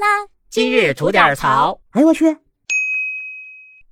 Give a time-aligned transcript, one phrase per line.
[0.00, 0.06] 啦！
[0.48, 1.78] 今日吐点槽。
[1.90, 2.38] 哎呦我去！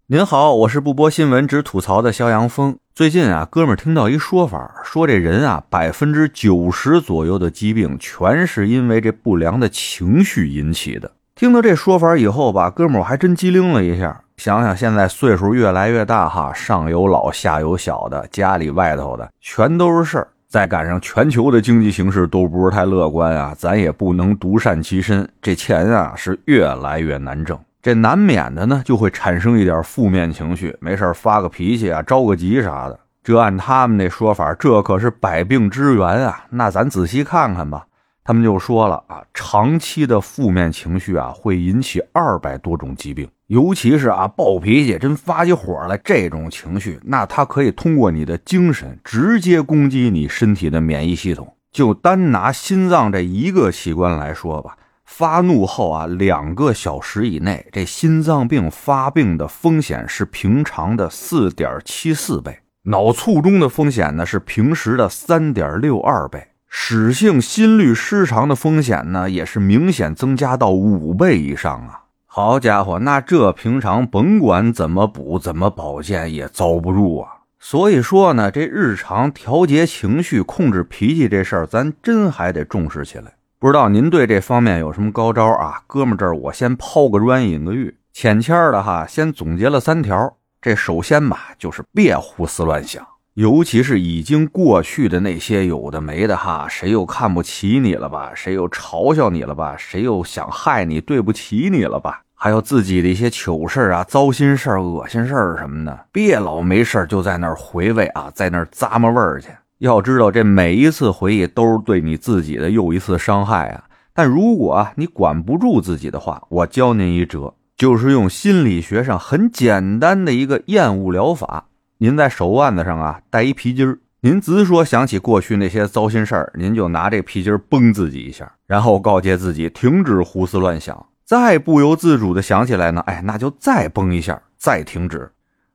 [0.06, 2.78] 您好，我是不播新闻只吐槽的肖阳峰。
[2.94, 11.12] 最近啊，哥们儿听到一说法，说这人啊，百分之九十左右的疾病全是因为这不良的情绪引起的。
[11.34, 14.22] 听到这说法以后吧，哥们儿我还真机灵了一下。
[14.38, 20.28] 想想现在岁数越来越大哈，上有老下有小的，家里外头的全都是事儿。
[20.48, 32.98] 再赶上全球的经济形势都不是太乐观啊，咱也不能独善其身，这钱啊是越来越难挣，这难免的呢就会产生一点负面情绪，没事发个脾气啊，着个急啥的。
[33.22, 36.46] 这按他们那说法，这可是百病之源啊。
[36.48, 37.84] 那咱仔细看看吧，
[38.24, 43.28] 他们就说了啊，长期的负面情绪啊会引起二百多种疾病。
[43.48, 51.56] 尤其是啊，暴脾气，真发起火来，这种情绪，那它可以通过你的精神直接攻击你身体的免疫系统。
[51.72, 54.76] 就单拿心脏这一个器官来说吧，
[55.06, 72.02] 发怒后啊，两个小时以内，这心脏病发病的风险是平常的四点七四倍，脑卒中的风险呢是平时的三点六二倍，室性心律失常的风险呢也是明显增加到五倍以上啊。
[72.40, 77.28] 好家伙，那这平常甭管怎么补、怎么保健也遭不住啊！
[77.58, 83.34] 所以说呢，这日常调节情绪、控制脾气这事儿，咱真还得重视起来。
[83.58, 85.82] 不知道您对这方面有什么高招啊？
[85.88, 90.36] 哥们，这儿我先抛个砖引个玉，浅浅的哈，先总结了三条。
[90.62, 98.30] 这首先吧，就是别胡思乱想，尤其是已经过去的那些有的没的哈，谁又看不起你了吧？
[98.32, 99.74] 谁又嘲笑你了吧？
[99.76, 102.22] 谁又想害你、对不起你了吧？
[102.40, 109.48] 还有自己的一些糗事啊、糟心事儿、恶心事儿什么的，别老没事就在那儿回味啊，在那儿咂摸味儿去。
[109.78, 113.82] 要知道，这每一次回忆都是对你自己的又一次伤害啊。
[114.14, 121.66] 但如果啊你管不住自己的话，我教您一辙，就是用心理学上很简单的一个厌恶疗法。
[121.98, 131.06] 您在手腕子上啊戴一皮筋儿，您直说想起过去那些糟心事儿，您就拿这皮筋儿崩自己一下，然后告诫自己停止胡思乱想。
[131.28, 135.30] 再不由自主的想起来呢，哎，那就再绷一下，再停止。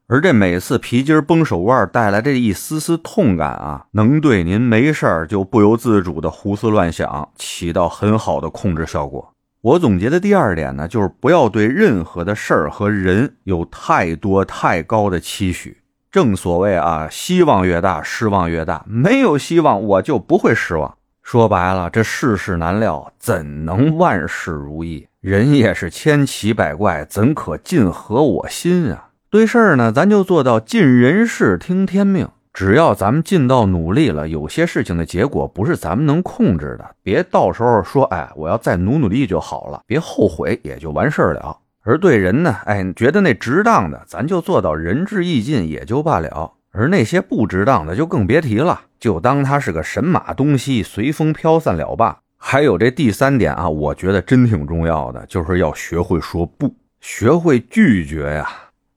[0.08, 9.32] 而这每次皮筋绷手腕带来这一丝丝痛感啊，能对您没事儿就不由自主的胡思乱想起到很好的控制效果。
[9.62, 15.84] 我总结的第二点呢，就是不要对任何的事儿和人有太多太高的期许。
[16.12, 18.84] 正所谓啊，希望越大，失望越大。
[18.88, 20.98] 没有希望，我就不会失望。
[21.24, 25.08] 说白了，这世事难料，怎能万事如意？
[25.22, 29.10] 人也是千奇百怪，怎可尽合我心啊？
[29.30, 32.28] 对事儿呢，咱就做到尽人事，听天命。
[32.54, 41.58] 只要咱们尽到努力了，有些事情的结果不是咱们能控制的，别到时候说，哎，我要再努努力就好了，别后悔，也就完事儿了。
[41.84, 46.52] 而对人呢，哎，觉得那值当的，咱就做到仁至义尽，也就罢了。
[46.76, 52.18] 而那些不值当的，就更别提了，就当它是个神马东西，随风飘散了罢。
[52.38, 58.50] 还有这第三点啊，我觉得真挺重要的，就是要学会说不，学会拒绝呀。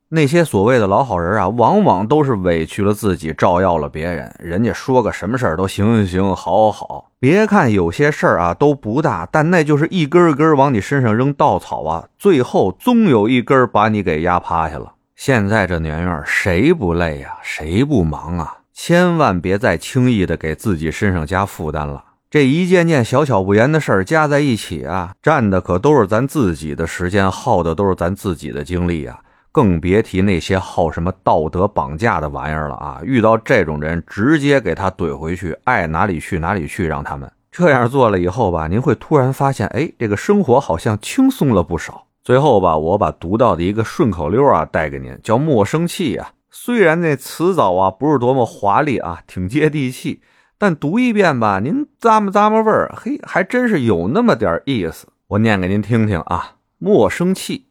[0.09, 4.34] 那些所谓的老好人啊，往往都是委屈了自己，照耀了别人。
[4.38, 7.10] 人家说个什么事儿都行行行，好好好。
[7.19, 14.94] 别看有些事儿啊都不大，但那就是一根根往你身上扔稻草啊，最后总有一根把你给压趴下了。
[15.16, 17.38] 现在这年月，谁不累呀？
[17.43, 18.59] 谁不忙啊？
[18.75, 22.04] 千万别再轻易的给自己身上加负担了。
[22.28, 29.19] 这一件件小巧不言的事儿加在一起啊，占的可都是咱自己的时间，耗的都是咱自己的精力啊！
[29.50, 33.00] 更别提那些耗什么道德绑架的玩意儿了啊！
[33.03, 42.06] 遇到这种人，直接给他怼回去，爱哪里去哪里去，让他们这样做了以后吧，您会突然发现，哎，这个生活好像轻松了不少。
[42.26, 46.32] 最后吧，我把读到的一个顺口溜啊带给您，叫“莫生气”啊。
[46.50, 50.22] 虽然那词藻啊不是多么华丽啊，挺接地气。
[50.59, 55.06] 但读一遍吧，您咂摸咂摸味儿，嘿，还真是有那么点意思。
[55.28, 57.67] 我念给您听听啊：莫生气，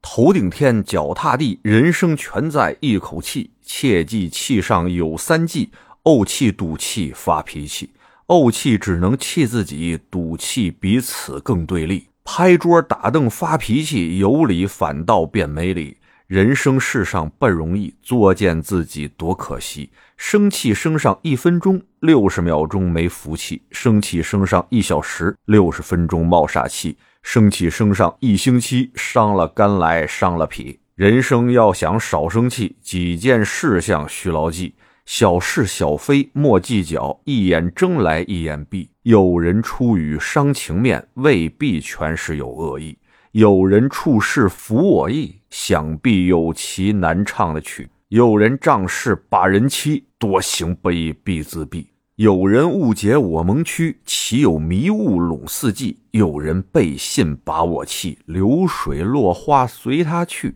[0.00, 3.50] 头顶天，脚踏地，人生全在一口气。
[3.62, 5.70] 切记气上有三忌：
[6.02, 7.90] 怄气、赌气、发脾气。
[8.26, 12.07] 怄气只能气自己，赌气彼此更对立。
[12.30, 15.96] 拍桌打凳发脾气，有理反倒变没理。
[16.26, 19.88] 人生世上不容易，作践自己多可惜。
[20.18, 30.78] 生气生上一分钟，六十秒钟没福气；生气生上一小时，六十分钟冒煞气；生气生上一星期，伤了肝来伤了脾。
[30.96, 34.74] 人生要想少生气，几件事项需牢记：
[35.10, 38.90] 小事小非莫计较，一眼睁来一眼闭。
[39.04, 42.98] 有人出语伤情面，未必全是有恶意。
[43.32, 60.50] 有人处事服我意，想必有其难唱的曲；有人仗势把人欺，多行不义必自毙；有人误解我蒙屈，岂有迷雾笼四季；有人背信把我弃，流水落花随他去；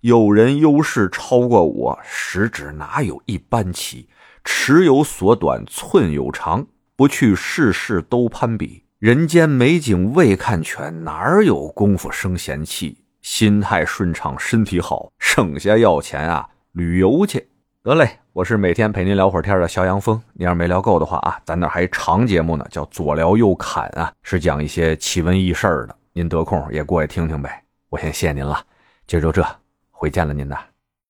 [0.00, 4.08] 有人优势超过我，十指哪有一般齐？
[4.44, 8.84] 尺有所短，寸有长，不去事事都攀比。
[8.98, 12.98] 人间美景未看全，哪有功夫生闲气？
[13.22, 17.48] 心态顺畅，身体好，省下要钱啊，旅游去
[17.82, 18.20] 得嘞。
[18.32, 20.22] 我是每天陪您聊会儿天的肖阳峰。
[20.34, 25.96] 您要是没聊够的话啊，咱那还长节目呢，叫左聊右侃啊，是讲一些奇闻异事的。
[26.12, 27.64] 您得空也过去听听呗。
[27.88, 28.62] 我先谢您了，
[29.06, 29.44] 今儿就这，
[29.98, 30.75] 回见了您呐。